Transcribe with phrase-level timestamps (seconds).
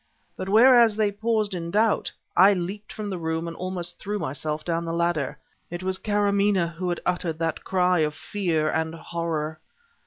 [0.35, 4.65] But whereas they paused in doubt, I leaped from the room and almost threw myself
[4.65, 5.37] down the ladder.
[5.69, 9.59] It was Karamaneh who had uttered that cry of fear and horror!